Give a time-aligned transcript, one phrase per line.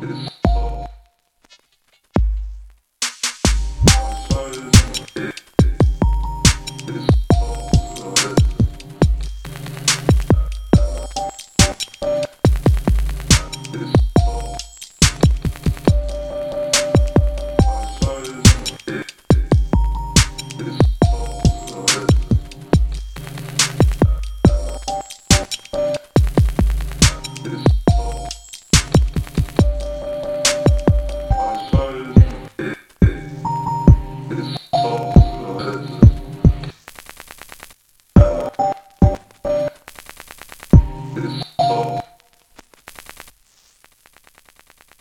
[0.00, 0.33] This
[41.14, 41.53] this